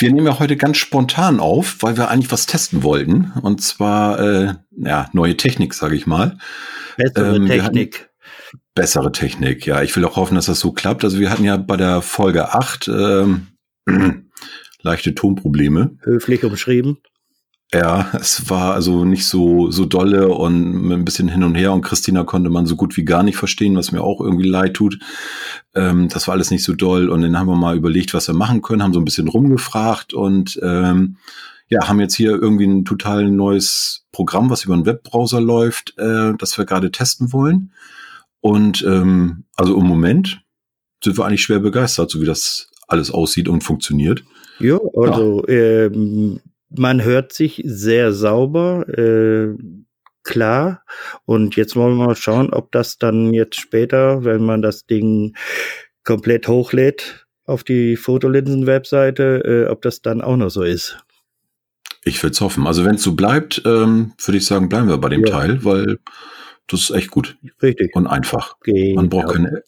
[0.00, 3.32] Wir nehmen ja heute ganz spontan auf, weil wir eigentlich was testen wollten.
[3.42, 6.38] Und zwar, äh, ja, neue Technik, sage ich mal.
[6.96, 8.08] Bessere ähm, Technik.
[8.76, 9.82] Bessere Technik, ja.
[9.82, 11.02] Ich will auch hoffen, dass das so klappt.
[11.02, 13.48] Also wir hatten ja bei der Folge 8 ähm,
[14.82, 15.96] leichte Tonprobleme.
[16.04, 16.98] Höflich umschrieben.
[17.72, 21.82] Ja, es war also nicht so, so dolle und ein bisschen hin und her und
[21.82, 24.98] Christina konnte man so gut wie gar nicht verstehen, was mir auch irgendwie leid tut.
[25.74, 28.34] Ähm, das war alles nicht so doll und dann haben wir mal überlegt, was wir
[28.34, 31.18] machen können, haben so ein bisschen rumgefragt und ähm,
[31.68, 36.32] ja, haben jetzt hier irgendwie ein total neues Programm, was über einen Webbrowser läuft, äh,
[36.38, 37.72] das wir gerade testen wollen.
[38.40, 40.40] Und ähm, also im Moment
[41.04, 44.24] sind wir eigentlich schwer begeistert, so wie das alles aussieht und funktioniert.
[44.58, 45.86] Ja, also ja.
[45.86, 49.54] Ähm, man hört sich sehr sauber, äh,
[50.22, 50.84] klar.
[51.24, 55.36] Und jetzt wollen wir mal schauen, ob das dann jetzt später, wenn man das Ding
[56.04, 60.98] komplett hochlädt auf die Fotolinsen-Webseite, äh, ob das dann auch noch so ist.
[62.04, 62.66] Ich würde es hoffen.
[62.66, 65.30] Also wenn es so bleibt, ähm, würde ich sagen, bleiben wir bei dem ja.
[65.30, 65.98] Teil, weil
[66.66, 67.36] das ist echt gut.
[67.62, 67.94] Richtig.
[67.96, 68.56] Und einfach.
[68.60, 68.96] Genau.
[68.96, 69.62] Man braucht keine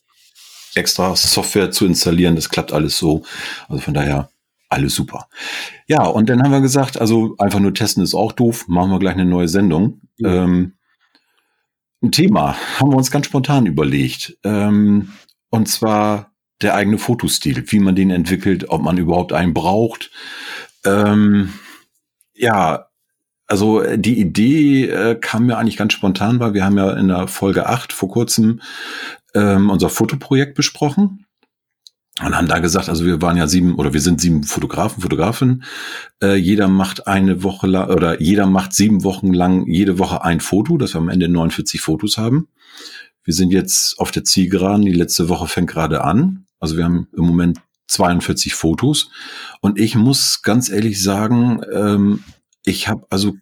[0.75, 2.37] extra Software zu installieren.
[2.37, 3.23] Das klappt alles so.
[3.69, 4.31] Also von daher
[4.71, 5.29] alles super.
[5.87, 8.99] Ja, und dann haben wir gesagt, also einfach nur testen ist auch doof, machen wir
[8.99, 10.01] gleich eine neue Sendung.
[10.17, 10.45] Ja.
[10.45, 10.75] Ähm,
[12.03, 14.39] ein Thema haben wir uns ganz spontan überlegt.
[14.45, 15.13] Ähm,
[15.51, 16.31] und zwar
[16.63, 20.11] der eigene Fotostil, wie man den entwickelt, ob man überhaupt einen braucht.
[20.87, 21.53] Ähm,
[22.35, 22.87] ja,
[23.47, 27.27] also die Idee äh, kam mir eigentlich ganz spontan, weil wir haben ja in der
[27.27, 28.61] Folge 8 vor kurzem
[29.35, 31.27] ähm, unser Fotoprojekt besprochen
[32.25, 35.65] und haben da gesagt, also wir waren ja sieben oder wir sind sieben Fotografen, Fotografen.
[36.23, 40.41] Äh, jeder macht eine Woche lang oder jeder macht sieben Wochen lang jede Woche ein
[40.41, 42.49] Foto, dass wir am Ende 49 Fotos haben.
[43.25, 44.85] Wir sind jetzt auf der Zielgeraden.
[44.85, 46.47] Die letzte Woche fängt gerade an.
[46.59, 47.59] Also wir haben im Moment
[47.89, 49.11] 42 Fotos.
[49.61, 52.25] Und ich muss ganz ehrlich sagen, ähm,
[52.65, 53.37] ich habe also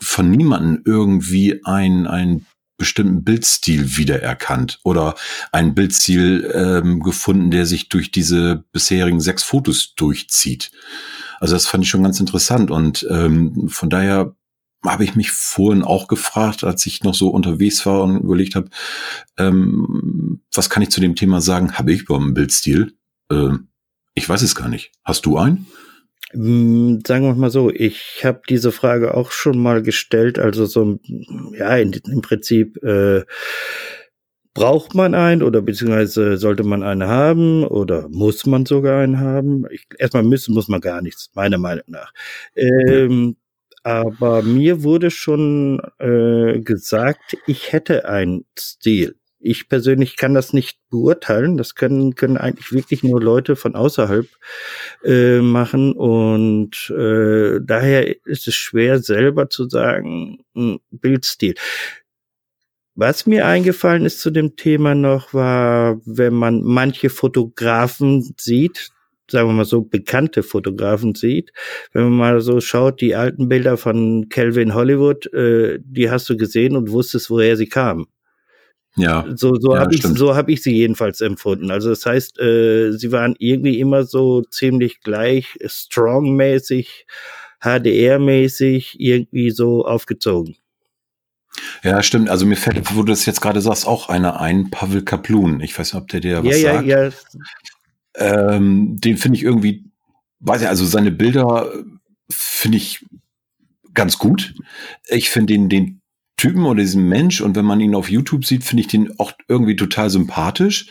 [0.00, 2.46] von niemanden irgendwie ein, ein
[2.76, 5.14] bestimmten Bildstil wiedererkannt oder
[5.52, 10.72] einen Bildstil ähm, gefunden, der sich durch diese bisherigen sechs Fotos durchzieht.
[11.40, 14.34] Also das fand ich schon ganz interessant und ähm, von daher
[14.84, 18.68] habe ich mich vorhin auch gefragt, als ich noch so unterwegs war und überlegt habe,
[19.38, 21.78] ähm, was kann ich zu dem Thema sagen?
[21.78, 22.94] Habe ich überhaupt einen Bildstil?
[23.30, 23.68] Ähm,
[24.14, 24.92] ich weiß es gar nicht.
[25.02, 25.66] Hast du einen?
[26.34, 30.98] Hm, sagen wir mal so, ich habe diese Frage auch schon mal gestellt, also so,
[31.56, 33.24] ja, in, im Prinzip, äh,
[34.52, 39.64] braucht man einen oder beziehungsweise sollte man einen haben oder muss man sogar einen haben?
[39.70, 42.12] Ich, erstmal müssen muss man gar nichts, meiner Meinung nach.
[42.56, 43.36] Ähm,
[43.82, 49.16] aber mir wurde schon äh, gesagt, ich hätte einen Stil.
[49.44, 51.58] Ich persönlich kann das nicht beurteilen.
[51.58, 54.26] Das können, können eigentlich wirklich nur Leute von außerhalb
[55.04, 55.92] äh, machen.
[55.92, 61.56] Und äh, daher ist es schwer, selber zu sagen, ein Bildstil.
[62.94, 68.92] Was mir eingefallen ist zu dem Thema noch, war, wenn man manche Fotografen sieht,
[69.30, 71.52] sagen wir mal so, bekannte Fotografen sieht.
[71.92, 76.36] Wenn man mal so schaut, die alten Bilder von Calvin Hollywood, äh, die hast du
[76.38, 78.06] gesehen und wusstest, woher sie kamen.
[78.96, 79.26] Ja.
[79.34, 81.70] So, so ja, habe ich, so hab ich sie jedenfalls empfunden.
[81.70, 87.06] Also das heißt, äh, sie waren irgendwie immer so ziemlich gleich, strong-mäßig,
[87.60, 90.56] HDR-mäßig, irgendwie so aufgezogen.
[91.82, 92.30] Ja, stimmt.
[92.30, 95.60] Also mir fällt, wo du das jetzt gerade sagst, auch einer ein, Pavel Kaplun.
[95.60, 96.86] Ich weiß nicht, ob der dir was ja, sagt.
[96.86, 97.12] Ja, ja.
[98.16, 99.84] Ähm, den finde ich irgendwie,
[100.40, 101.72] weiß ich, also seine Bilder
[102.30, 103.04] finde ich
[103.92, 104.54] ganz gut.
[105.08, 106.00] Ich finde den, den
[106.36, 109.32] Typen oder diesen Mensch und wenn man ihn auf YouTube sieht, finde ich den auch
[109.48, 110.88] irgendwie total sympathisch.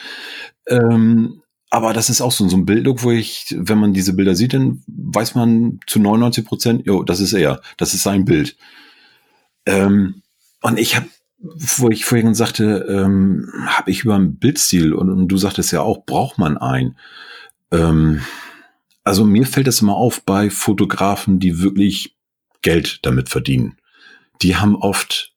[0.68, 4.36] Ähm, aber das ist auch so, so ein Bildlook, wo ich, wenn man diese Bilder
[4.36, 8.56] sieht, dann weiß man zu 99 Prozent, jo, das ist er, das ist sein Bild.
[9.66, 10.22] Ähm,
[10.62, 11.08] und ich habe,
[11.40, 15.82] wo ich vorhin sagte, ähm, habe ich über einen Bildstil und, und, du sagtest ja
[15.82, 16.96] auch, braucht man einen.
[17.72, 18.22] Ähm,
[19.04, 22.16] also mir fällt das immer auf bei Fotografen, die wirklich
[22.62, 23.78] Geld damit verdienen.
[24.44, 25.33] Die haben oft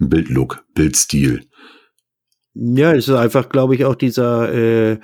[0.00, 1.46] Bildlook, Bildstil.
[2.54, 4.98] Ja, es ist einfach, glaube ich, auch dieser äh,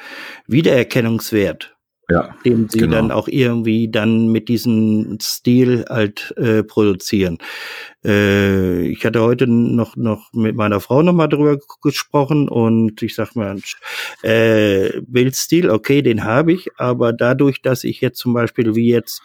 [0.48, 1.76] Wiedererkennungswert.
[2.08, 2.96] ja, den sie genau.
[2.96, 7.38] dann auch irgendwie dann mit diesem Stil halt äh, produzieren.
[8.04, 13.34] Äh, ich hatte heute noch noch mit meiner Frau nochmal drüber gesprochen und ich sag
[13.34, 13.58] mal,
[14.22, 19.22] äh, Bildstil, okay, den habe ich, aber dadurch, dass ich jetzt zum Beispiel wie jetzt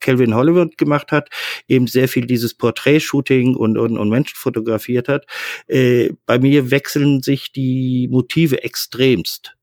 [0.00, 1.28] Kelvin Hollywood gemacht hat,
[1.68, 5.26] eben sehr viel dieses Portrait-Shooting und, und, und Menschen fotografiert hat.
[5.66, 9.54] Äh, bei mir wechseln sich die Motive extremst.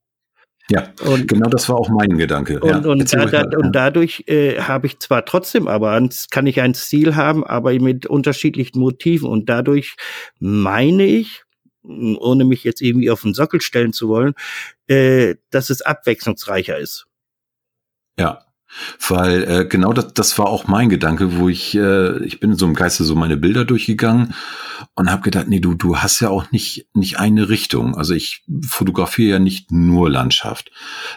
[0.70, 2.60] Ja, und, genau das war auch mein Gedanke.
[2.60, 6.60] Und, ja, und, da, da, und dadurch äh, habe ich zwar trotzdem, aber kann ich
[6.60, 9.30] einen Stil haben, aber mit unterschiedlichen Motiven.
[9.30, 9.96] Und dadurch
[10.40, 11.44] meine ich,
[11.84, 14.34] ohne mich jetzt irgendwie auf den Sockel stellen zu wollen,
[14.88, 17.06] äh, dass es abwechslungsreicher ist.
[18.18, 18.45] Ja,
[19.08, 22.58] weil äh, genau das, das war auch mein Gedanke, wo ich, äh, ich bin in
[22.58, 24.34] so einem Geiste so meine Bilder durchgegangen
[24.96, 27.96] und habe gedacht, nee, du, du hast ja auch nicht, nicht eine Richtung.
[27.96, 30.72] Also ich fotografiere ja nicht nur Landschaft.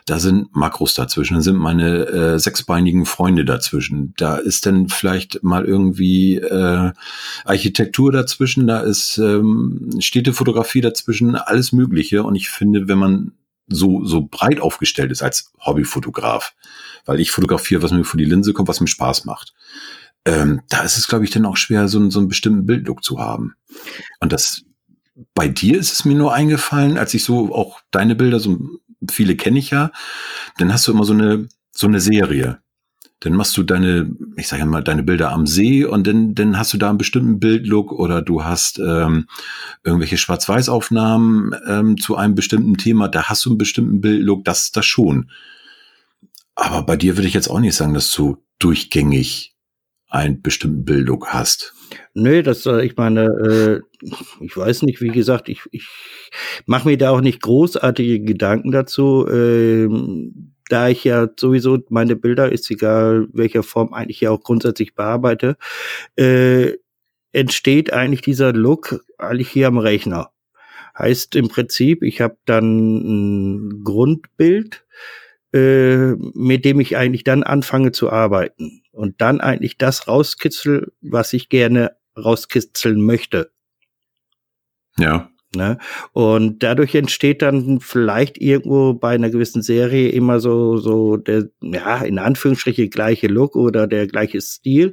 [0.06, 4.14] Da sind Makros dazwischen, da sind meine äh, sechsbeinigen Freunde dazwischen.
[4.16, 6.93] Da ist dann vielleicht mal irgendwie äh,
[7.44, 12.22] Architektur dazwischen, da ist ähm, Städtefotografie dazwischen, alles Mögliche.
[12.22, 13.32] Und ich finde, wenn man
[13.69, 16.55] so, so breit aufgestellt ist als Hobbyfotograf,
[17.05, 19.55] weil ich fotografiere, was mir vor die Linse kommt, was mir Spaß macht.
[20.25, 23.19] Ähm, da ist es, glaube ich, dann auch schwer, so, so einen bestimmten Bildlook zu
[23.19, 23.55] haben.
[24.20, 24.62] Und das,
[25.35, 28.59] bei dir ist es mir nur eingefallen, als ich so auch deine Bilder, so
[29.11, 29.93] viele kenne ich ja,
[30.59, 32.61] dann hast du immer so eine, so eine Serie
[33.20, 36.73] dann machst du deine, ich sage mal, deine Bilder am See und dann, dann hast
[36.73, 39.26] du da einen bestimmten Bildlook oder du hast ähm,
[39.82, 44.87] irgendwelche Schwarz-Weiß-Aufnahmen ähm, zu einem bestimmten Thema, da hast du einen bestimmten Bildlook, das das
[44.87, 45.31] schon.
[46.55, 49.55] Aber bei dir würde ich jetzt auch nicht sagen, dass du durchgängig
[50.09, 51.75] einen bestimmten Bildlook hast.
[52.14, 53.81] Nö, das, äh, ich meine, äh,
[54.41, 55.88] ich weiß nicht, wie gesagt, ich, ich
[56.67, 59.26] mache mir da auch nicht großartige Gedanken dazu.
[59.29, 64.94] Ähm, da ich ja sowieso meine Bilder, ist egal welcher Form, eigentlich ja auch grundsätzlich
[64.94, 65.56] bearbeite,
[66.17, 66.75] äh,
[67.32, 70.31] entsteht eigentlich dieser Look eigentlich hier am Rechner.
[70.99, 74.85] Heißt im Prinzip, ich habe dann ein Grundbild,
[75.53, 81.32] äh, mit dem ich eigentlich dann anfange zu arbeiten und dann eigentlich das rauskitzel, was
[81.32, 83.50] ich gerne rauskitzeln möchte.
[84.99, 85.31] Ja.
[85.56, 85.79] Ne?
[86.12, 92.03] Und dadurch entsteht dann vielleicht irgendwo bei einer gewissen Serie immer so, so der, ja,
[92.03, 94.93] in Anführungsstriche gleiche Look oder der gleiche Stil,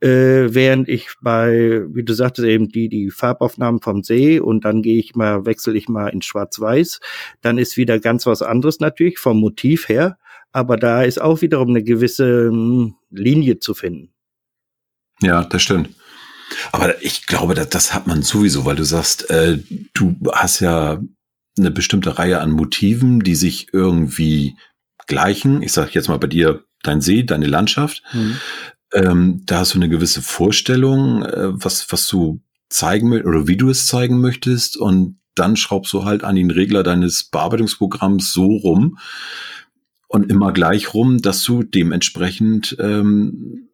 [0.00, 4.82] äh, während ich bei, wie du sagtest, eben die, die Farbaufnahmen vom See und dann
[4.82, 7.00] gehe ich mal, wechsle ich mal in Schwarz-Weiß,
[7.40, 10.16] dann ist wieder ganz was anderes natürlich vom Motiv her,
[10.52, 14.12] aber da ist auch wiederum eine gewisse mh, hm, Linie zu finden.
[15.20, 15.90] Ja, das stimmt.
[16.72, 19.58] Aber ich glaube, das, das hat man sowieso, weil du sagst, äh,
[19.94, 21.00] du hast ja
[21.58, 24.56] eine bestimmte Reihe an Motiven, die sich irgendwie
[25.06, 25.62] gleichen.
[25.62, 28.02] Ich sage jetzt mal bei dir dein See, deine Landschaft.
[28.12, 28.36] Mhm.
[28.94, 32.40] Ähm, da hast du eine gewisse Vorstellung, äh, was, was du
[32.70, 34.76] zeigen möchtest oder wie du es zeigen möchtest.
[34.76, 38.98] Und dann schraubst du halt an den Regler deines Bearbeitungsprogramms so rum
[40.08, 43.67] und immer gleich rum, dass du dementsprechend ähm,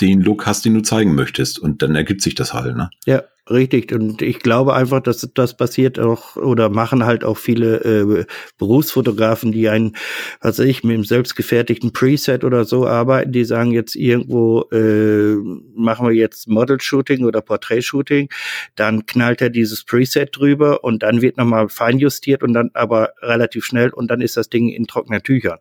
[0.00, 1.58] den Look hast, den du zeigen möchtest.
[1.58, 2.90] Und dann ergibt sich das halt, ne?
[3.06, 3.92] Ja, richtig.
[3.92, 8.24] Und ich glaube einfach, dass das passiert auch oder machen halt auch viele äh,
[8.58, 9.96] Berufsfotografen, die einen,
[10.40, 15.34] was weiß ich, mit einem selbstgefertigten Preset oder so arbeiten, die sagen jetzt irgendwo, äh,
[15.74, 18.28] machen wir jetzt Model-Shooting oder Portrait-Shooting,
[18.76, 23.64] dann knallt er dieses Preset drüber und dann wird nochmal feinjustiert und dann aber relativ
[23.64, 25.58] schnell und dann ist das Ding in trockenen Tüchern.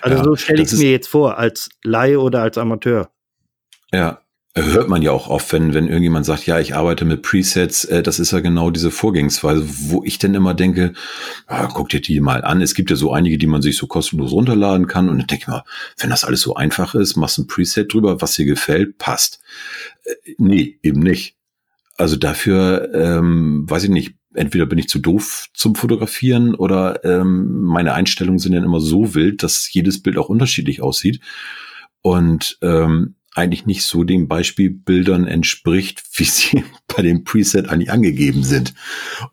[0.00, 3.10] Also ja, so stelle ich es mir jetzt vor, als Laie oder als Amateur.
[3.92, 4.20] Ja,
[4.56, 8.02] hört man ja auch oft, wenn, wenn irgendjemand sagt, ja, ich arbeite mit Presets, äh,
[8.02, 10.94] das ist ja genau diese Vorgehensweise, wo ich dann immer denke,
[11.46, 12.62] ah, guck dir die mal an.
[12.62, 15.42] Es gibt ja so einige, die man sich so kostenlos runterladen kann und dann denke
[15.42, 15.64] ich mal,
[15.98, 19.40] wenn das alles so einfach ist, machst ein Preset drüber, was dir gefällt, passt.
[20.04, 21.36] Äh, nee, eben nicht.
[21.98, 27.62] Also dafür, ähm, weiß ich nicht, entweder bin ich zu doof zum Fotografieren oder ähm,
[27.62, 31.20] meine Einstellungen sind dann immer so wild, dass jedes Bild auch unterschiedlich aussieht
[32.02, 36.64] und ähm, eigentlich nicht so den Beispielbildern entspricht, wie sie
[36.94, 38.74] bei dem Preset eigentlich angegeben sind.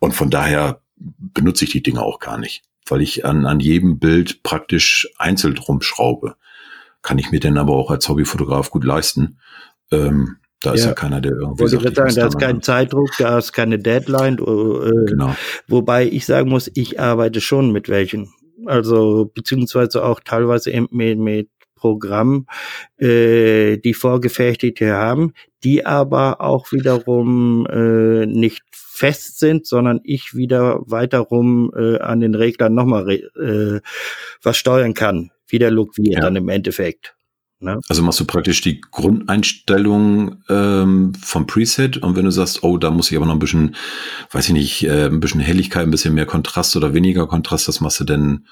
[0.00, 3.98] Und von daher benutze ich die Dinge auch gar nicht, weil ich an, an jedem
[3.98, 6.36] Bild praktisch einzeln rumschraube.
[7.02, 9.38] Kann ich mir denn aber auch als Hobbyfotograf gut leisten.
[9.90, 11.60] Ähm, da ist ja, ja keiner, der irgendwie.
[11.62, 14.38] Wollte sagt, ich sagen, da ist kein Zeitdruck, da ist keine Deadline.
[14.38, 15.34] Äh, genau.
[15.68, 18.32] Wobei ich sagen muss, ich arbeite schon mit welchen.
[18.66, 22.46] Also, beziehungsweise auch teilweise mit, mit Programm,
[22.96, 30.80] äh, die vorgefertigte haben, die aber auch wiederum äh, nicht fest sind, sondern ich wieder
[30.86, 33.80] weiterum äh, an den Reglern nochmal äh,
[34.42, 36.20] was steuern kann, wie der Look wird ja.
[36.20, 37.14] dann im Endeffekt.
[37.64, 37.80] Ne?
[37.88, 42.90] Also machst du praktisch die Grundeinstellung ähm, vom Preset und wenn du sagst, oh, da
[42.90, 43.74] muss ich aber noch ein bisschen,
[44.30, 47.80] weiß ich nicht, äh, ein bisschen Helligkeit, ein bisschen mehr Kontrast oder weniger Kontrast, das
[47.80, 48.46] machst du denn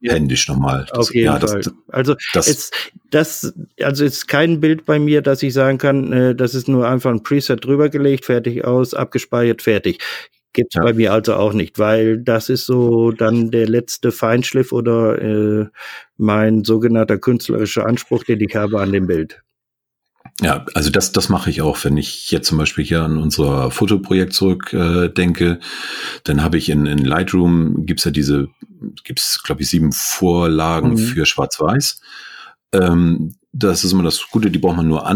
[0.00, 0.12] ja.
[0.12, 0.86] händisch nochmal.
[0.92, 1.62] Auf jeden ja, Fall.
[1.62, 2.70] Das, also das, es,
[3.10, 6.86] das, also ist kein Bild bei mir, dass ich sagen kann, äh, das ist nur
[6.86, 10.00] einfach ein Preset drüber gelegt, fertig aus, abgespeichert, fertig.
[10.52, 10.82] Gibt's ja.
[10.82, 15.66] bei mir also auch nicht, weil das ist so dann der letzte Feinschliff oder äh,
[16.16, 19.42] mein sogenannter künstlerischer Anspruch, den ich habe an dem Bild.
[20.40, 23.70] Ja, also das, das mache ich auch, wenn ich jetzt zum Beispiel hier an unser
[23.70, 25.58] Fotoprojekt zurückdenke, äh, denke,
[26.24, 28.48] dann habe ich in, in Lightroom gibt's ja diese,
[29.04, 30.98] gibt's glaube ich sieben Vorlagen mhm.
[30.98, 32.00] für Schwarz-Weiß.
[32.72, 35.06] Ähm, das ist immer das Gute, die braucht man nur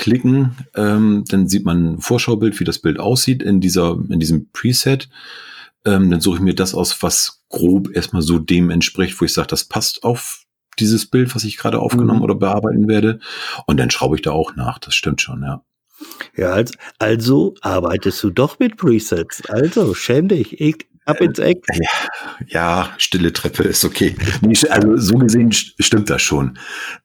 [0.00, 4.50] anklicken, ähm, dann sieht man ein Vorschaubild, wie das Bild aussieht in dieser, in diesem
[4.52, 5.08] Preset.
[5.84, 9.32] Ähm, dann suche ich mir das aus, was grob erstmal so dem entspricht, wo ich
[9.32, 10.44] sage, das passt auf
[10.78, 12.24] dieses Bild, was ich gerade aufgenommen mhm.
[12.24, 13.20] oder bearbeiten werde.
[13.66, 14.78] Und dann schraube ich da auch nach.
[14.78, 15.62] Das stimmt schon, ja.
[16.34, 19.44] Ja, also, also arbeitest du doch mit Presets.
[19.50, 20.58] Also schäm dich.
[20.58, 21.62] Ich, ab ins Eck.
[21.74, 21.90] Ja,
[22.46, 24.16] ja, stille Treppe ist okay.
[24.70, 26.58] Also so gesehen stimmt das schon.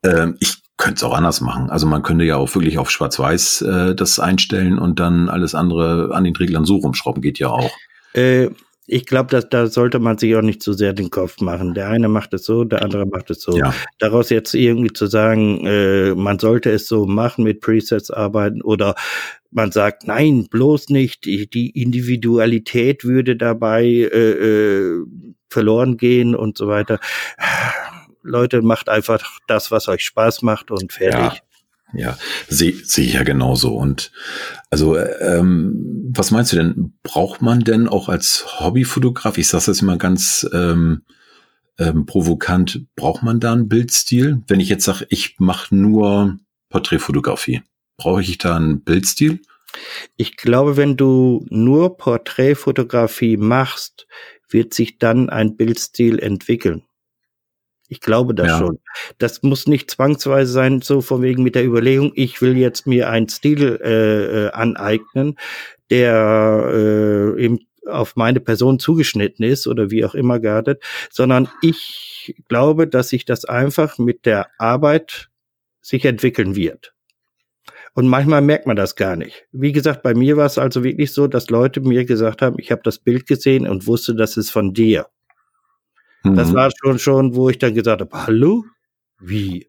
[0.03, 1.69] Ähm, ich könnte es auch anders machen.
[1.69, 6.09] Also man könnte ja auch wirklich auf Schwarz-Weiß äh, das einstellen und dann alles andere
[6.13, 7.21] an den Reglern so rumschrauben.
[7.21, 7.71] Geht ja auch.
[8.13, 8.49] Äh,
[8.87, 11.73] ich glaube, dass da sollte man sich auch nicht zu sehr den Kopf machen.
[11.73, 13.57] Der eine macht es so, der andere macht es so.
[13.57, 13.73] Ja.
[13.97, 18.95] Daraus jetzt irgendwie zu sagen, äh, man sollte es so machen, mit Presets arbeiten oder
[19.49, 25.05] man sagt, nein, bloß nicht, die Individualität würde dabei äh, äh,
[25.49, 26.99] verloren gehen und so weiter.
[28.25, 31.39] Leute, macht einfach das, was euch Spaß macht und fertig.
[31.39, 31.41] Ja.
[31.93, 32.17] Ja,
[32.49, 33.73] sehe seh ich ja genauso.
[33.73, 34.11] Und
[34.69, 36.93] also, ähm, was meinst du denn?
[37.03, 41.03] Braucht man denn auch als Hobbyfotograf, ich sage das immer ganz ähm,
[41.77, 44.41] ähm, provokant, braucht man da einen Bildstil?
[44.47, 46.37] Wenn ich jetzt sage, ich mache nur
[46.69, 47.61] Porträtfotografie,
[47.97, 49.39] brauche ich da einen Bildstil?
[50.15, 54.07] Ich glaube, wenn du nur Porträtfotografie machst,
[54.49, 56.83] wird sich dann ein Bildstil entwickeln.
[57.95, 58.57] Ich glaube das ja.
[58.57, 58.79] schon.
[59.19, 63.09] Das muss nicht zwangsweise sein, so von wegen mit der Überlegung, ich will jetzt mir
[63.09, 65.37] einen Stil äh, äh, aneignen,
[65.89, 72.35] der äh, eben auf meine Person zugeschnitten ist oder wie auch immer geartet, sondern ich
[72.49, 75.29] glaube, dass sich das einfach mit der Arbeit
[75.81, 76.93] sich entwickeln wird.
[77.93, 79.47] Und manchmal merkt man das gar nicht.
[79.53, 82.71] Wie gesagt, bei mir war es also wirklich so, dass Leute mir gesagt haben, ich
[82.71, 85.05] habe das Bild gesehen und wusste, das ist von dir.
[86.33, 86.55] Das mhm.
[86.55, 88.65] war schon schon, wo ich dann gesagt habe, hallo?
[89.19, 89.67] Wie?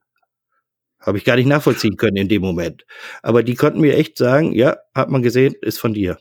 [1.00, 2.84] Habe ich gar nicht nachvollziehen können in dem Moment.
[3.22, 6.18] Aber die konnten mir echt sagen, ja, hat man gesehen, ist von dir.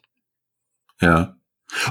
[1.01, 1.36] Ja.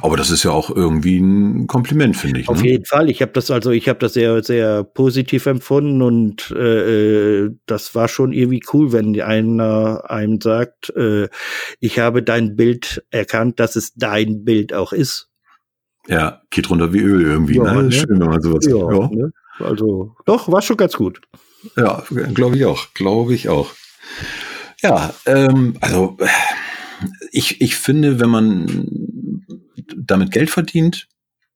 [0.03, 2.49] Aber das ist ja auch irgendwie ein Kompliment, finde ich.
[2.49, 2.71] Auf ne?
[2.71, 3.11] jeden Fall.
[3.11, 7.95] Ich habe das also, ich habe das sehr, sehr positiv empfunden und äh, äh, das
[7.95, 11.29] war schon irgendwie cool, wenn einer einem sagt, äh,
[11.81, 15.29] ich habe dein Bild erkannt, dass es dein Bild auch ist.
[16.07, 17.57] Ja, geht runter wie Öl irgendwie.
[17.57, 17.85] Ja, ne?
[17.85, 17.93] ne?
[17.93, 19.09] Schön, wenn man sowas ja, ja.
[19.09, 19.33] Ne?
[19.59, 21.21] Also, doch, war schon ganz gut.
[21.77, 22.93] Ja, glaube ich auch.
[22.95, 23.71] Glaube ich auch.
[24.83, 26.19] Ja, ähm, also
[27.33, 29.31] ich, ich finde, wenn man
[29.97, 31.09] damit Geld verdient,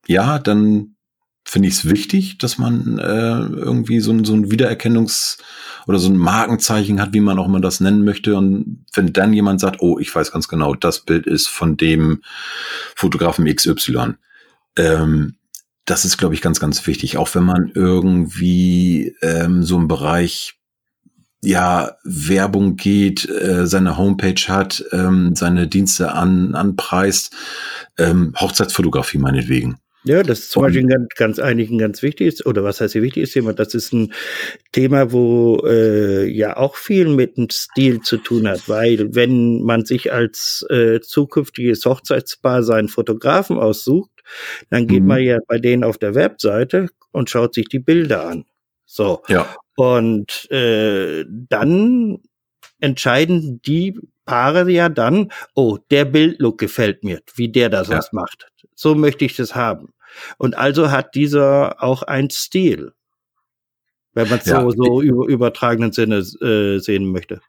[0.07, 0.97] ja, dann
[1.45, 5.39] finde ich es wichtig, dass man äh, irgendwie so ein, so ein Wiedererkennungs-
[5.87, 8.37] oder so ein Markenzeichen hat, wie man auch immer das nennen möchte.
[8.37, 12.23] Und wenn dann jemand sagt, oh, ich weiß ganz genau, das Bild ist von dem
[12.95, 14.15] Fotografen XY,
[14.79, 15.35] ähm,
[15.85, 17.17] das ist, glaube ich, ganz, ganz wichtig.
[17.19, 20.55] Auch wenn man irgendwie ähm, so im Bereich
[21.43, 27.33] ja, Werbung geht, äh, seine Homepage hat, ähm, seine Dienste an, anpreist,
[27.97, 29.79] ähm, Hochzeitsfotografie meinetwegen.
[30.05, 32.93] Ja, das ist zum Beispiel ein ganz, ganz eigentlich ein ganz wichtiges, oder was heißt
[32.93, 33.53] hier wichtiges Thema?
[33.53, 34.13] Das ist ein
[34.73, 39.85] Thema, wo äh, ja auch viel mit dem Stil zu tun hat, weil wenn man
[39.85, 44.11] sich als äh, zukünftiges Hochzeitspaar seinen Fotografen aussucht,
[44.71, 45.09] dann geht mhm.
[45.09, 48.45] man ja bei denen auf der Webseite und schaut sich die Bilder an.
[48.85, 49.23] So.
[49.29, 49.55] Ja.
[49.77, 52.19] Und äh, dann
[52.81, 58.01] entscheiden die Paare ja dann, oh, der Bildlook gefällt mir, wie der das ja.
[58.13, 58.49] macht.
[58.75, 59.93] So möchte ich das haben.
[60.37, 62.93] Und also hat dieser auch ein Stil,
[64.13, 64.61] wenn man es ja.
[64.61, 67.41] so, so über, übertragenen Sinne äh, sehen möchte.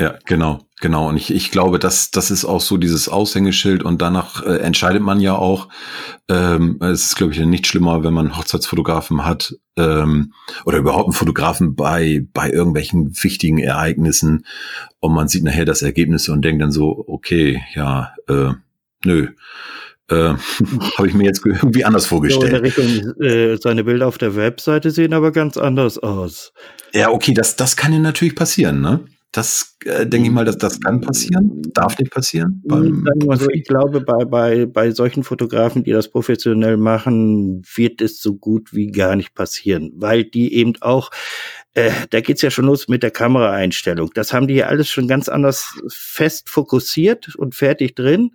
[0.00, 1.08] Ja, genau, genau.
[1.08, 5.02] Und ich, ich glaube, das, das ist auch so dieses Aushängeschild und danach äh, entscheidet
[5.02, 5.68] man ja auch.
[6.28, 11.14] Ähm, es ist, glaube ich, nicht schlimmer, wenn man Hochzeitsfotografen hat ähm, oder überhaupt einen
[11.14, 14.46] Fotografen bei, bei irgendwelchen wichtigen Ereignissen
[15.00, 18.52] und man sieht nachher das Ergebnis und denkt dann so, okay, ja, äh,
[19.04, 19.28] nö.
[20.10, 20.14] Äh,
[20.96, 22.52] Habe ich mir jetzt irgendwie anders vorgestellt.
[22.52, 22.86] Der Richtung,
[23.20, 26.52] äh, seine Bilder auf der Webseite sehen aber ganz anders aus.
[26.94, 29.00] Ja, okay, das, das kann ja natürlich passieren, ne?
[29.32, 32.62] Das äh, denke ich mal, dass das kann passieren, darf nicht passieren.
[32.70, 38.22] Hm, also ich glaube, bei, bei, bei solchen Fotografen, die das professionell machen, wird es
[38.22, 41.10] so gut wie gar nicht passieren, weil die eben auch,
[41.74, 44.10] äh, da geht's ja schon los mit der Kameraeinstellung.
[44.14, 48.30] Das haben die ja alles schon ganz anders fest fokussiert und fertig drin.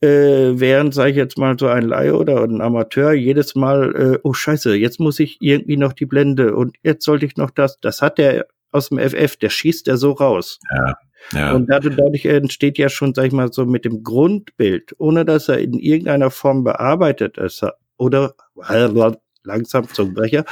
[0.00, 4.18] Äh, während, sage ich jetzt mal, so ein Laie oder ein Amateur jedes Mal, äh,
[4.24, 7.78] oh scheiße, jetzt muss ich irgendwie noch die Blende und jetzt sollte ich noch das.
[7.80, 10.58] Das hat der aus dem FF, der schießt er so raus.
[10.74, 10.94] Ja.
[11.32, 11.52] Ja.
[11.52, 15.58] Und dadurch entsteht ja schon, sag ich mal, so mit dem Grundbild, ohne dass er
[15.58, 17.64] in irgendeiner Form bearbeitet ist,
[17.96, 18.34] oder
[19.44, 20.44] langsam zum Brecher,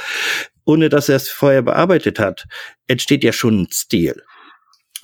[0.65, 2.45] ohne dass er es vorher bearbeitet hat,
[2.87, 4.21] entsteht ja schon ein Stil.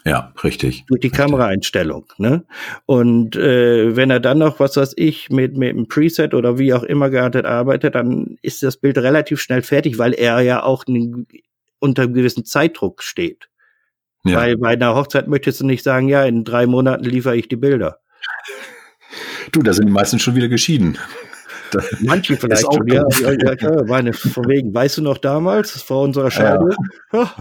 [0.05, 0.85] Ja, richtig.
[0.87, 1.19] Durch die richtig.
[1.19, 2.05] Kameraeinstellung.
[2.17, 2.45] Ne?
[2.85, 6.73] Und äh, wenn er dann noch, was weiß ich, mit, mit einem Preset oder wie
[6.73, 10.85] auch immer geartet arbeitet, dann ist das Bild relativ schnell fertig, weil er ja auch
[11.79, 13.49] unter einem gewissen Zeitdruck steht.
[14.23, 14.37] Ja.
[14.37, 17.55] Weil bei einer Hochzeit möchtest du nicht sagen, ja, in drei Monaten liefere ich die
[17.55, 17.99] Bilder.
[19.51, 20.97] Du, da sind die meisten schon wieder geschieden.
[21.99, 26.31] Manche vielleicht schon, ja, ja, ja, meine, von wegen, weißt du noch damals, vor unserer
[26.31, 26.75] Scheide?
[27.11, 27.35] Ja,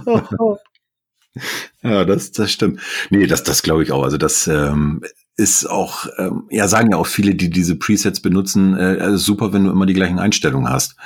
[1.82, 2.80] ja das, das stimmt.
[3.10, 4.02] Nee, das, das glaube ich auch.
[4.02, 5.02] Also das ähm,
[5.36, 9.52] ist auch, ähm, ja, sagen ja auch viele, die diese Presets benutzen, äh, also super,
[9.52, 10.96] wenn du immer die gleichen Einstellungen hast.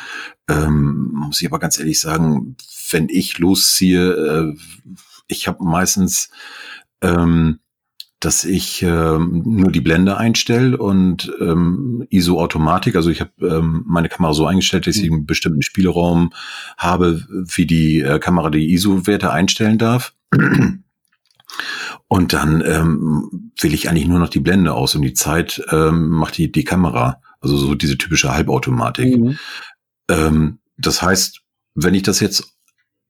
[0.49, 2.57] Ähm, muss ich aber ganz ehrlich sagen,
[2.93, 4.57] wenn ich losziehe, äh,
[5.27, 6.31] ich habe meistens,
[7.03, 7.59] ähm,
[8.21, 14.11] dass ich ähm, nur die Blende einstelle und ähm, ISO-Automatik, also ich habe ähm, meine
[14.11, 15.17] Kamera so eingestellt, dass ich mhm.
[15.17, 16.33] einen bestimmten Spielraum
[16.77, 20.13] habe, wie die äh, Kamera die ISO-Werte einstellen darf.
[22.13, 26.09] Und dann ähm, wähle ich eigentlich nur noch die Blende aus und die Zeit ähm,
[26.09, 27.23] macht die, die Kamera.
[27.41, 29.17] Also so diese typische Halbautomatik.
[29.17, 29.39] Mhm.
[30.11, 31.43] Ähm, das heißt,
[31.77, 32.53] wenn ich das jetzt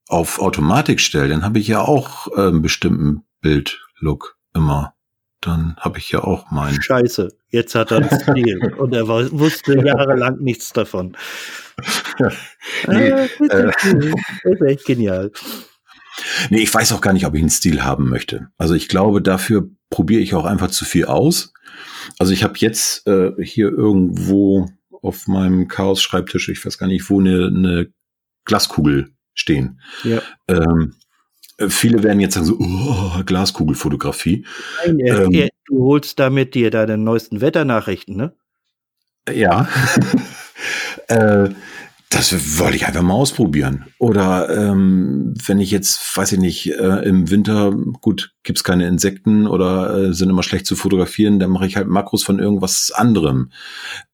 [0.07, 4.93] auf Automatik stelle, dann habe ich ja auch äh, einen bestimmten Bildlook immer.
[5.41, 6.83] Dann habe ich ja auch meinen.
[6.83, 11.17] Scheiße, jetzt hat er einen Stil und er wusste jahrelang nichts davon.
[12.87, 13.73] nee, ah, das, ist äh,
[14.45, 15.33] das ist echt genial.
[16.51, 18.49] Nee, ich weiß auch gar nicht, ob ich einen Stil haben möchte.
[18.59, 21.53] Also ich glaube, dafür probiere ich auch einfach zu viel aus.
[22.19, 24.69] Also ich habe jetzt äh, hier irgendwo
[25.03, 27.93] auf meinem Chaos-Schreibtisch, ich weiß gar nicht wo, eine, eine
[28.45, 29.81] Glaskugel stehen.
[30.05, 30.21] Ja.
[30.49, 30.95] Ähm,
[31.69, 34.47] viele werden jetzt sagen so, oh, Glaskugelfotografie.
[34.87, 38.35] Nein, ähm, du holst damit dir deine neuesten Wetternachrichten, ne?
[39.33, 39.69] Ja.
[41.09, 41.51] äh,
[42.11, 43.87] das wollte ich einfach mal ausprobieren.
[43.99, 49.47] Oder ähm, wenn ich jetzt, weiß ich nicht, äh, im Winter, gut, gibt's keine Insekten
[49.47, 53.53] oder äh, sind immer schlecht zu fotografieren, dann mache ich halt Makros von irgendwas anderem.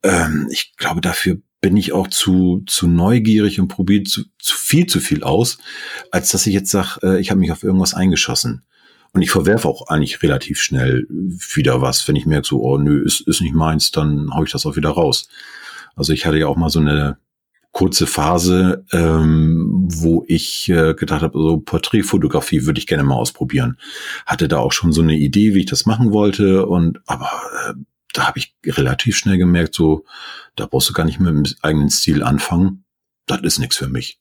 [0.02, 4.86] Ähm, ich glaube, dafür bin ich auch zu, zu neugierig und probiere zu, zu viel
[4.86, 5.56] zu viel aus,
[6.10, 8.66] als dass ich jetzt sage, äh, ich habe mich auf irgendwas eingeschossen.
[9.14, 12.06] Und ich verwerfe auch eigentlich relativ schnell wieder was.
[12.06, 14.76] Wenn ich merke, so, oh nö, ist, ist nicht meins, dann hau ich das auch
[14.76, 15.30] wieder raus.
[15.94, 17.16] Also ich hatte ja auch mal so eine
[17.76, 23.76] kurze Phase, ähm, wo ich äh, gedacht habe, so Porträtfotografie würde ich gerne mal ausprobieren.
[24.24, 27.28] Hatte da auch schon so eine Idee, wie ich das machen wollte und aber
[27.68, 27.74] äh,
[28.14, 30.06] da habe ich relativ schnell gemerkt, so
[30.56, 32.84] da brauchst du gar nicht mit dem eigenen Stil anfangen.
[33.26, 34.18] Das ist nichts für mich.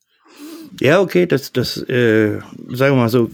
[0.81, 2.39] Ja, okay, das, das, äh,
[2.73, 3.31] sagen wir mal so,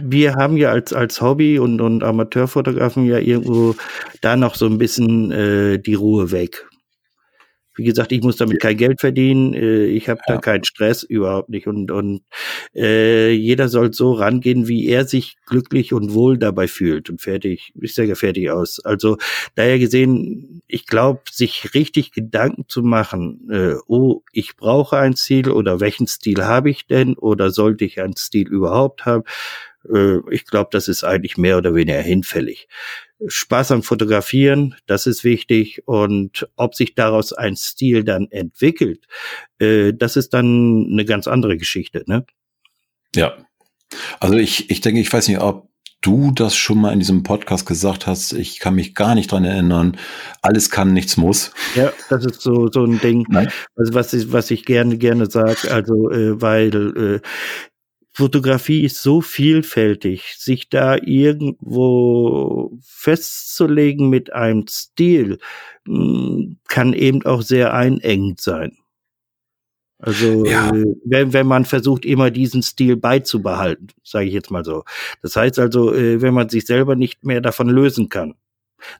[0.00, 3.74] wir haben ja als, als Hobby und, und Amateurfotografen ja irgendwo
[4.20, 6.68] da noch so ein bisschen äh, die Ruhe weg.
[7.76, 10.34] Wie gesagt, ich muss damit kein Geld verdienen, äh, ich habe ja.
[10.34, 12.22] da keinen Stress überhaupt nicht und und
[12.74, 17.72] äh, jeder soll so rangehen, wie er sich glücklich und wohl dabei fühlt und fertig.
[17.80, 18.80] Ich sage fertig aus.
[18.84, 19.18] Also
[19.54, 25.50] daher gesehen, ich glaube, sich richtig Gedanken zu machen, äh, oh, ich brauche ein Ziel
[25.50, 29.24] oder welchen Stil habe ich denn oder sollte ich einen Stil überhaupt haben?
[29.92, 32.68] Äh, ich glaube, das ist eigentlich mehr oder weniger hinfällig.
[33.26, 35.82] Spaß am Fotografieren, das ist wichtig.
[35.86, 39.06] Und ob sich daraus ein Stil dann entwickelt,
[39.58, 42.26] äh, das ist dann eine ganz andere Geschichte, ne?
[43.14, 43.36] Ja.
[44.20, 45.68] Also ich, ich denke, ich weiß nicht, ob
[46.06, 48.32] du das schon mal in diesem Podcast gesagt hast.
[48.32, 49.96] Ich kann mich gar nicht dran erinnern.
[50.42, 51.52] Alles kann, nichts muss.
[51.74, 53.50] Ja, das ist so, so ein Ding, Nein.
[53.74, 55.70] also was ich, was ich gerne, gerne sage.
[55.70, 57.20] Also, äh, weil äh,
[58.16, 65.36] Fotografie ist so vielfältig, sich da irgendwo festzulegen mit einem Stil,
[65.86, 68.78] hm, kann eben auch sehr einengend sein.
[69.98, 70.70] Also ja.
[70.74, 74.84] äh, wenn, wenn man versucht, immer diesen Stil beizubehalten, sage ich jetzt mal so.
[75.20, 78.34] Das heißt also, äh, wenn man sich selber nicht mehr davon lösen kann.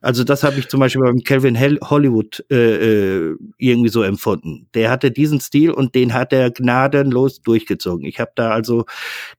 [0.00, 4.68] Also das habe ich zum Beispiel beim Calvin Hollywood äh, äh, irgendwie so empfunden.
[4.74, 8.06] Der hatte diesen Stil und den hat er gnadenlos durchgezogen.
[8.06, 8.86] Ich habe da also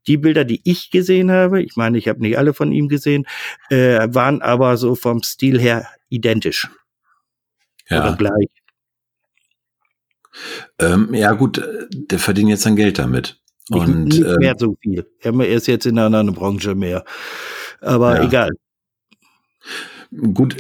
[0.06, 3.26] die Bilder, die ich gesehen habe, ich meine, ich habe nicht alle von ihm gesehen,
[3.70, 6.68] äh, waren aber so vom Stil her identisch.
[7.90, 8.02] Ja.
[8.02, 8.50] Oder gleich.
[10.80, 13.40] Ähm, ja gut, der verdient jetzt sein Geld damit.
[13.70, 15.06] Nicht, und nicht mehr ähm, so viel.
[15.20, 17.04] Er ist jetzt in einer anderen Branche mehr.
[17.82, 18.24] Aber ja.
[18.24, 18.52] egal.
[20.34, 20.58] Gut,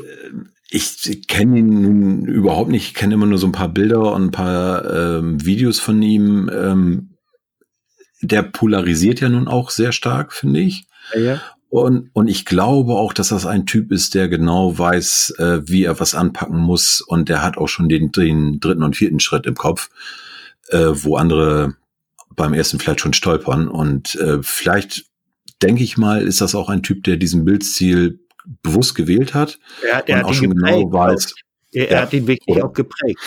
[0.69, 2.87] ich kenne ihn nun überhaupt nicht.
[2.87, 6.49] Ich kenne immer nur so ein paar Bilder und ein paar ähm, Videos von ihm.
[6.53, 7.09] Ähm,
[8.21, 10.87] der polarisiert ja nun auch sehr stark, finde ich.
[11.13, 11.41] Ja, ja.
[11.69, 15.83] Und, und ich glaube auch, dass das ein Typ ist, der genau weiß, äh, wie
[15.83, 17.01] er was anpacken muss.
[17.01, 19.89] Und der hat auch schon den, den dritten und vierten Schritt im Kopf,
[20.69, 21.75] äh, wo andere
[22.35, 23.67] beim ersten vielleicht schon stolpern.
[23.67, 25.05] Und äh, vielleicht,
[25.61, 28.19] denke ich mal, ist das auch ein Typ, der diesen Bildstil
[28.61, 29.59] bewusst gewählt hat.
[29.83, 31.35] Er, er und hat auch schon geprägt, genau weiß.
[31.71, 32.65] Er, er hat ihn wirklich oder?
[32.65, 33.19] auch geprägt,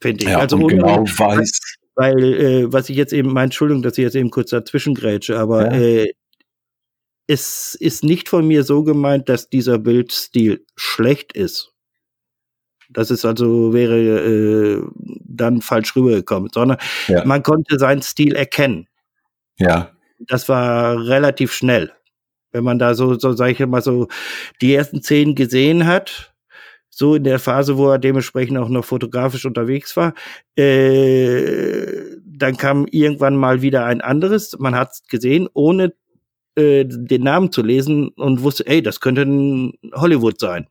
[0.00, 0.30] finde ich.
[0.30, 1.60] Ja, also und genau weiß.
[1.94, 5.38] Weil, äh, was ich jetzt eben, meine Entschuldigung, dass ich jetzt eben kurz dazwischen grätsche,
[5.38, 5.80] aber ja.
[5.80, 6.12] äh,
[7.26, 11.72] es ist nicht von mir so gemeint, dass dieser Bildstil schlecht ist.
[12.88, 14.82] Das ist also, wäre äh,
[15.24, 17.24] dann falsch rübergekommen, sondern ja.
[17.24, 18.86] man konnte seinen Stil erkennen.
[19.58, 19.90] Ja.
[20.20, 21.92] Das war relativ schnell.
[22.56, 24.08] Wenn man da so, so sag ich mal so,
[24.62, 26.32] die ersten zehn gesehen hat,
[26.88, 30.14] so in der Phase, wo er dementsprechend auch noch fotografisch unterwegs war,
[30.56, 35.92] äh, dann kam irgendwann mal wieder ein anderes, man hat es gesehen, ohne
[36.54, 40.68] äh, den Namen zu lesen und wusste, ey, das könnte ein Hollywood sein.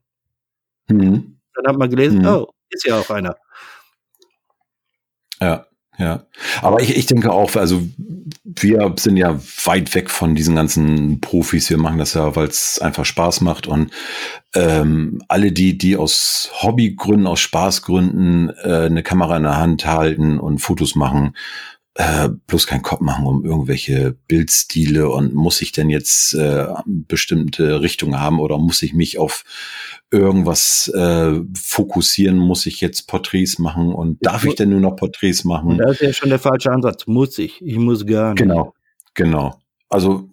[0.88, 1.38] Mhm.
[1.54, 2.28] Dann hat man gelesen, mhm.
[2.28, 3.36] oh, ist ja auch einer.
[5.40, 5.68] Ja,
[5.98, 6.24] ja.
[6.62, 7.82] Aber ich, ich denke auch, also
[8.44, 11.70] wir sind ja weit weg von diesen ganzen Profis.
[11.70, 13.68] Wir machen das ja, weil es einfach Spaß macht.
[13.68, 13.92] Und
[14.54, 20.40] ähm, alle die, die aus Hobbygründen, aus Spaßgründen äh, eine Kamera in der Hand halten
[20.40, 21.36] und Fotos machen,
[21.98, 27.82] äh, bloß keinen Kopf machen um irgendwelche Bildstile und muss ich denn jetzt äh, bestimmte
[27.82, 29.46] Richtungen haben oder muss ich mich auf
[30.12, 35.46] irgendwas äh, fokussieren, muss ich jetzt Porträts machen und darf ich denn nur noch Porträts
[35.46, 35.78] machen?
[35.78, 37.08] Das ist ja schon der falsche Ansatz.
[37.08, 37.62] Muss ich?
[37.62, 38.42] Ich muss gar nicht.
[38.42, 38.74] Genau,
[39.14, 39.62] genau.
[39.88, 40.30] Also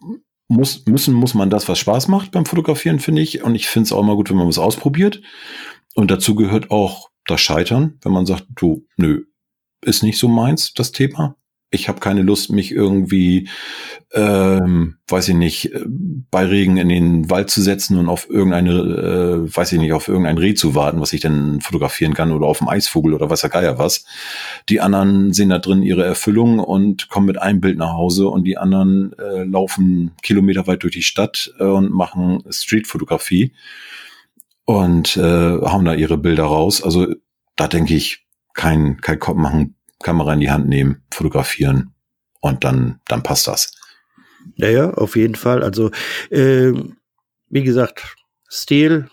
[0.48, 3.44] muss, müssen muss man das, was Spaß macht beim Fotografieren, finde ich.
[3.44, 5.22] Und ich finde es auch immer gut, wenn man was ausprobiert.
[5.94, 9.26] Und dazu gehört auch das Scheitern, wenn man sagt, du, nö,
[9.80, 11.36] ist nicht so meins, das Thema
[11.72, 13.48] ich habe keine Lust, mich irgendwie,
[14.12, 15.70] ähm, weiß ich nicht,
[16.30, 20.06] bei Regen in den Wald zu setzen und auf irgendeine, äh, weiß ich nicht, auf
[20.06, 23.40] irgendein Reh zu warten, was ich dann fotografieren kann oder auf einen Eisvogel oder was
[23.40, 24.04] der Geier was.
[24.68, 28.44] Die anderen sehen da drin ihre Erfüllung und kommen mit einem Bild nach Hause und
[28.44, 33.52] die anderen äh, laufen kilometerweit durch die Stadt äh, und machen Streetfotografie
[34.66, 36.82] und äh, hauen da ihre Bilder raus.
[36.82, 37.06] Also
[37.56, 41.94] da denke ich, kein, kein Kopf machen, Kamera in die Hand nehmen, fotografieren
[42.40, 43.72] und dann, dann passt das.
[44.56, 45.62] Ja, ja, auf jeden Fall.
[45.62, 45.90] Also,
[46.30, 46.72] äh,
[47.48, 48.16] wie gesagt,
[48.48, 49.08] Stil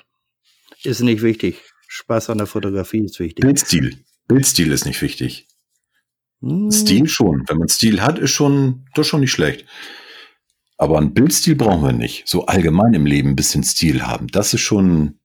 [0.83, 1.61] ist nicht wichtig.
[1.87, 3.41] Spaß an der Fotografie ist wichtig.
[3.41, 4.03] Bildstil.
[4.27, 5.47] Bildstil ist nicht wichtig.
[6.41, 6.71] Hm.
[6.71, 7.43] Stil schon.
[7.47, 9.65] Wenn man Stil hat, ist schon, das ist schon nicht schlecht.
[10.77, 12.27] Aber ein Bildstil brauchen wir nicht.
[12.27, 14.27] So allgemein im Leben ein bisschen Stil haben.
[14.27, 15.19] Das ist schon,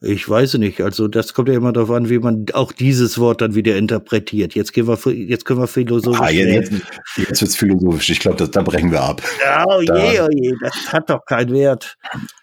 [0.00, 0.80] ich weiß nicht.
[0.82, 4.54] Also das kommt ja immer darauf an, wie man auch dieses Wort dann wieder interpretiert.
[4.54, 6.20] Jetzt gehen wir, jetzt können wir philosophisch.
[6.20, 6.72] Ah, jetzt,
[7.16, 8.10] jetzt wird's philosophisch.
[8.10, 9.22] Ich glaube, da brechen wir ab.
[9.66, 11.96] Oh da, je, oh je, das hat doch keinen Wert.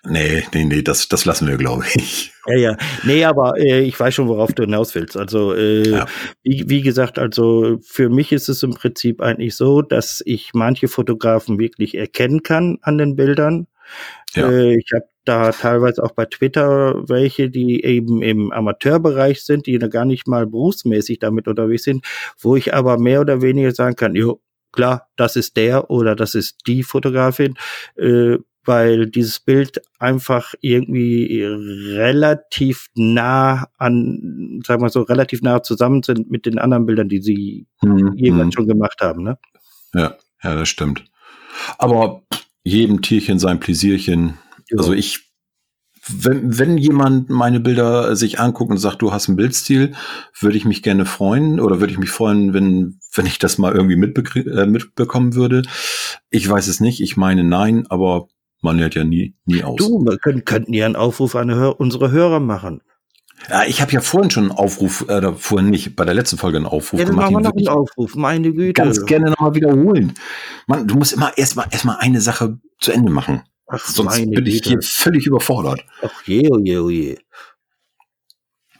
[0.07, 2.33] Nee, nee, nee, das, das lassen wir, glaube ich.
[2.47, 2.77] Ja, ja.
[3.03, 5.15] Nee, aber äh, ich weiß schon, worauf du hinaus willst.
[5.15, 6.05] Also, äh, ja.
[6.43, 10.87] wie, wie gesagt, also für mich ist es im Prinzip eigentlich so, dass ich manche
[10.87, 13.67] Fotografen wirklich erkennen kann an den Bildern.
[14.33, 14.49] Ja.
[14.49, 19.77] Äh, ich habe da teilweise auch bei Twitter welche, die eben im Amateurbereich sind, die
[19.77, 22.05] da gar nicht mal berufsmäßig damit unterwegs sind,
[22.39, 26.35] wo ich aber mehr oder weniger sagen kann, jo, klar, das ist der oder das
[26.35, 27.55] ist die Fotografin,
[27.97, 36.03] äh, weil dieses Bild einfach irgendwie relativ nah an, sagen wir so, relativ nah zusammen
[36.03, 38.13] sind mit den anderen Bildern, die sie mhm.
[38.15, 38.51] irgendwann mhm.
[38.51, 39.37] schon gemacht haben, ne?
[39.93, 41.05] Ja, ja, das stimmt.
[41.77, 42.23] Aber
[42.63, 44.37] jedem Tierchen sein Pläsierchen.
[44.77, 45.31] Also ich,
[46.07, 49.93] wenn, wenn jemand meine Bilder sich anguckt und sagt, du hast einen Bildstil,
[50.39, 53.73] würde ich mich gerne freuen oder würde ich mich freuen, wenn, wenn ich das mal
[53.73, 55.63] irgendwie äh, mitbekommen würde.
[56.29, 58.27] Ich weiß es nicht, ich meine nein, aber
[58.61, 59.77] man hört ja nie, nie aus.
[59.77, 62.81] Du, wir können, könnten ja einen Aufruf an Hör unsere Hörer machen.
[63.49, 66.57] Ja, ich habe ja vorhin schon einen Aufruf, äh, vorhin nicht, bei der letzten Folge
[66.57, 67.31] einen Aufruf ja, gemacht.
[67.31, 68.73] Machen wir noch einen Aufruf, meine Güte.
[68.73, 70.13] Ganz gerne nochmal wiederholen.
[70.67, 73.41] Man, du musst immer erstmal erstmal eine Sache zu Ende machen.
[73.73, 75.85] Ach, Sonst bin ich hier völlig überfordert.
[76.01, 77.17] Ach je, oh je, oh je.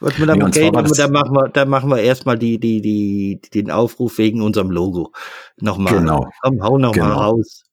[0.02, 3.40] Was wir da, nee, okay, da machen wir, da machen wir erstmal die, die, die,
[3.54, 5.14] den Aufruf wegen unserem Logo.
[5.62, 5.94] Nochmal.
[5.94, 6.28] Genau.
[6.42, 7.22] Komm, hau nochmal genau.
[7.22, 7.64] raus.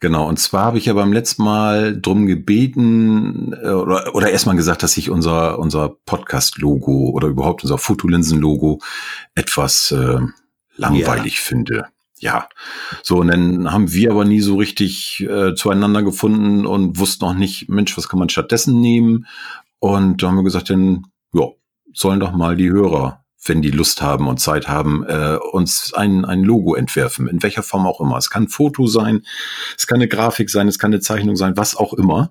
[0.00, 4.56] Genau, und zwar habe ich ja beim letzten Mal drum gebeten äh, oder, oder erstmal
[4.56, 8.80] gesagt, dass ich unser, unser Podcast-Logo oder überhaupt unser Fotolinsen-Logo
[9.34, 10.18] etwas äh,
[10.76, 11.40] langweilig ja.
[11.40, 11.86] finde
[12.22, 12.48] ja,
[13.02, 17.34] so, und dann haben wir aber nie so richtig äh, zueinander gefunden und wussten auch
[17.34, 19.26] nicht, Mensch, was kann man stattdessen nehmen?
[19.80, 21.46] Und da haben wir gesagt, dann, ja,
[21.92, 26.24] sollen doch mal die Hörer, wenn die Lust haben und Zeit haben, äh, uns ein,
[26.24, 28.18] ein Logo entwerfen, in welcher Form auch immer.
[28.18, 29.22] Es kann ein Foto sein,
[29.76, 32.30] es kann eine Grafik sein, es kann eine Zeichnung sein, was auch immer.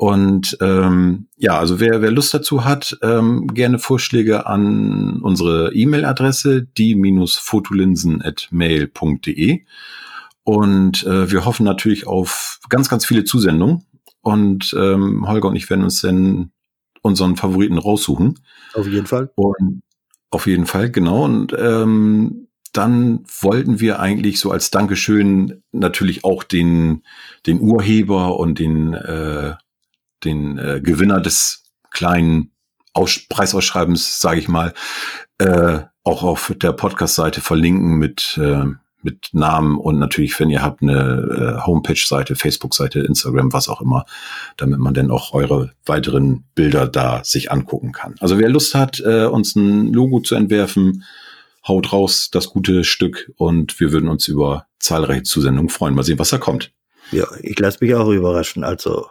[0.00, 6.62] Und ähm, ja, also wer, wer Lust dazu hat, ähm, gerne Vorschläge an unsere E-Mail-Adresse,
[6.62, 9.60] die-fotolinsen.mail.de.
[10.42, 13.84] Und äh, wir hoffen natürlich auf ganz, ganz viele Zusendungen.
[14.22, 16.50] Und ähm, Holger und ich werden uns dann
[17.02, 18.38] unseren Favoriten raussuchen.
[18.72, 19.30] Auf jeden Fall.
[19.34, 19.82] Und
[20.30, 21.26] auf jeden Fall, genau.
[21.26, 27.02] Und ähm, dann wollten wir eigentlich so als Dankeschön natürlich auch den,
[27.46, 29.56] den Urheber und den äh,
[30.24, 32.52] den äh, Gewinner des kleinen
[32.92, 34.74] Aus Preisausschreibens, sage ich mal,
[35.38, 38.64] äh, auch auf der Podcast-Seite verlinken mit äh,
[39.02, 44.04] mit Namen und natürlich, wenn ihr habt eine äh, Homepage-Seite, Facebook-Seite, Instagram, was auch immer,
[44.56, 48.14] damit man dann auch eure weiteren Bilder da sich angucken kann.
[48.20, 51.04] Also wer Lust hat, äh, uns ein Logo zu entwerfen,
[51.66, 55.94] haut raus das gute Stück und wir würden uns über zahlreiche Zusendungen freuen.
[55.94, 56.72] Mal sehen, was da kommt.
[57.12, 58.64] Ja, ich lasse mich auch überraschen.
[58.64, 59.06] Also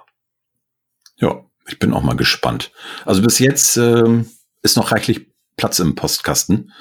[1.19, 2.71] ja, ich bin auch mal gespannt.
[3.05, 4.25] Also bis jetzt ähm,
[4.61, 5.27] ist noch reichlich
[5.57, 6.71] Platz im Postkasten.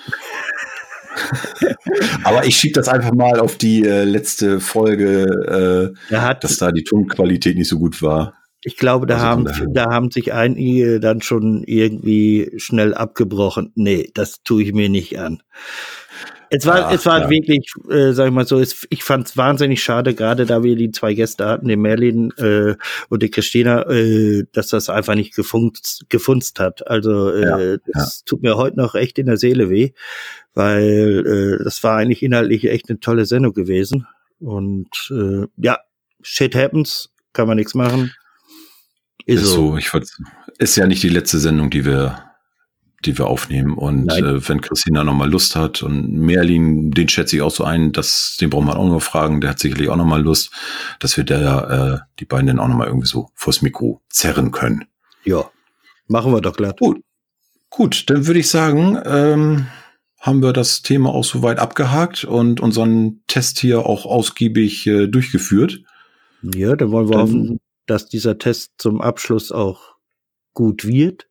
[2.24, 6.70] Aber ich schiebe das einfach mal auf die äh, letzte Folge, äh, hat, dass da
[6.70, 8.34] die Tonqualität nicht so gut war.
[8.62, 13.72] Ich glaube, da also haben, da haben sich einige dann schon irgendwie schnell abgebrochen.
[13.76, 15.42] Nee, das tue ich mir nicht an.
[16.50, 17.30] Es war, Ach, es war ja.
[17.30, 20.76] wirklich, äh, sag ich mal so, es, ich fand es wahnsinnig schade, gerade da wir
[20.76, 22.74] die zwei Gäste hatten, den Merlin äh,
[23.08, 26.86] und die Christina, äh, dass das einfach nicht gefunzt, gefunzt hat.
[26.86, 28.22] Also äh, ja, das ja.
[28.24, 29.90] tut mir heute noch echt in der Seele weh,
[30.54, 34.06] weil äh, das war eigentlich inhaltlich echt eine tolle Sendung gewesen.
[34.40, 35.78] Und äh, ja,
[36.22, 38.12] shit happens, kann man nichts machen.
[39.26, 40.08] Ist, ist so, ich würd,
[40.58, 42.27] ist ja nicht die letzte Sendung, die wir
[43.04, 43.74] die wir aufnehmen.
[43.74, 47.92] Und äh, wenn Christina nochmal Lust hat und Merlin, den schätze ich auch so ein,
[47.92, 50.50] dass, den braucht man auch noch fragen, der hat sicherlich auch nochmal Lust,
[50.98, 54.84] dass wir da äh, die beiden dann auch nochmal irgendwie so vors Mikro zerren können.
[55.24, 55.48] Ja,
[56.08, 56.80] machen wir doch glatt.
[56.80, 57.00] Gut,
[57.70, 59.66] gut dann würde ich sagen, ähm,
[60.18, 65.82] haben wir das Thema auch soweit abgehakt und unseren Test hier auch ausgiebig äh, durchgeführt.
[66.42, 69.94] Ja, dann wollen wir dann, hoffen, dass dieser Test zum Abschluss auch
[70.54, 71.28] gut wird.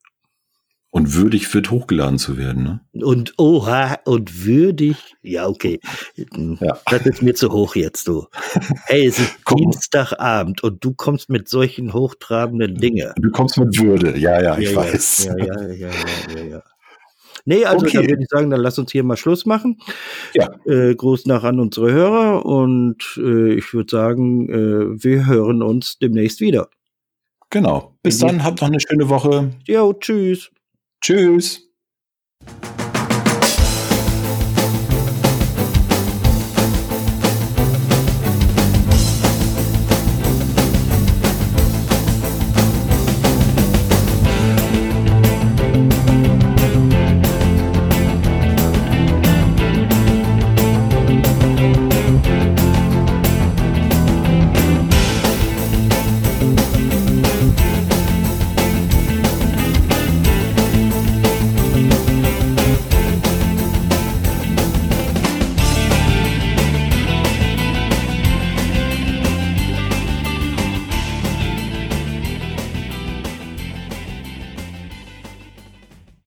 [0.97, 3.05] Und würdig wird hochgeladen zu werden, ne?
[3.05, 5.15] Und oha, und würdig.
[5.21, 5.79] Ja, okay.
[6.59, 6.79] Ja.
[6.89, 8.25] Das ist mir zu hoch jetzt, du.
[8.85, 13.11] Hey, es ist Dienstagabend und du kommst mit solchen hochtrabenden Dingen.
[13.15, 15.25] Du kommst mit Würde, ja, ja, ich ja, weiß.
[15.25, 16.63] Ja, ja, ja, ja, ja, ja.
[17.45, 17.97] Nee, also okay.
[17.97, 19.77] dann würde ich sagen, dann lass uns hier mal Schluss machen.
[20.33, 20.49] Ja.
[20.65, 25.99] Äh, Gruß nach an unsere Hörer und äh, ich würde sagen, äh, wir hören uns
[25.99, 26.69] demnächst wieder.
[27.51, 27.93] Genau.
[28.01, 29.51] Bis dann, habt noch eine schöne Woche.
[29.67, 30.49] Jo, tschüss.
[31.01, 31.67] Tschüss.